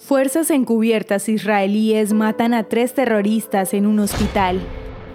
[0.00, 4.58] Fuerzas encubiertas israelíes matan a tres terroristas en un hospital.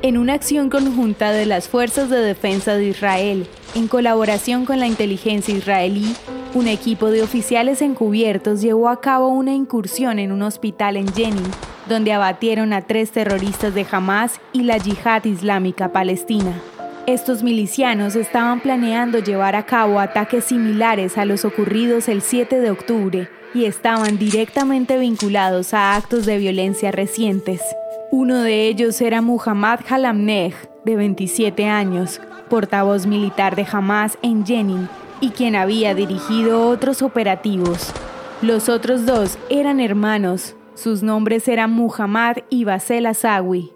[0.04, 4.86] En una acción conjunta de las Fuerzas de Defensa de Israel, en colaboración con la
[4.86, 6.16] inteligencia israelí,
[6.54, 11.52] un equipo de oficiales encubiertos llevó a cabo una incursión en un hospital en Jenin,
[11.90, 16.62] donde abatieron a tres terroristas de Hamas y la Yihad Islámica Palestina.
[17.08, 22.72] Estos milicianos estaban planeando llevar a cabo ataques similares a los ocurridos el 7 de
[22.72, 27.62] octubre y estaban directamente vinculados a actos de violencia recientes.
[28.10, 34.90] Uno de ellos era Muhammad Halamneh, de 27 años, portavoz militar de Hamas en Jenin
[35.22, 37.94] y quien había dirigido otros operativos.
[38.42, 43.72] Los otros dos eran hermanos, sus nombres eran Muhammad y Basel Asawi.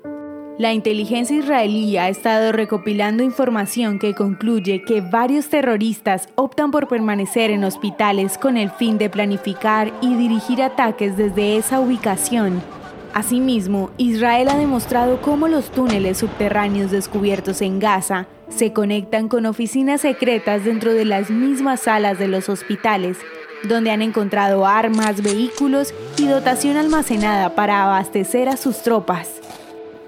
[0.60, 7.50] La inteligencia israelí ha estado recopilando información que concluye que varios terroristas optan por permanecer
[7.50, 12.62] en hospitales con el fin de planificar y dirigir ataques desde esa ubicación.
[13.14, 20.02] Asimismo, Israel ha demostrado cómo los túneles subterráneos descubiertos en Gaza se conectan con oficinas
[20.02, 23.16] secretas dentro de las mismas salas de los hospitales,
[23.64, 29.40] donde han encontrado armas, vehículos y dotación almacenada para abastecer a sus tropas.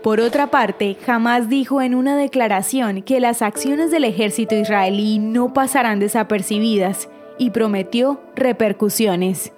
[0.03, 5.53] Por otra parte, jamás dijo en una declaración que las acciones del ejército israelí no
[5.53, 7.07] pasarán desapercibidas
[7.37, 9.51] y prometió repercusiones.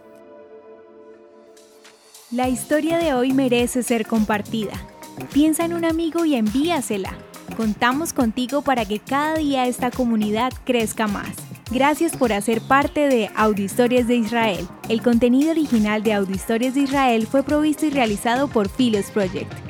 [2.30, 4.74] La historia de hoy merece ser compartida.
[5.32, 7.14] Piensa en un amigo y envíasela.
[7.56, 11.38] Contamos contigo para que cada día esta comunidad crezca más.
[11.72, 14.68] Gracias por hacer parte de Audio Historias de Israel.
[14.90, 19.63] El contenido original de Audio Historias de Israel fue provisto y realizado por Philos Project.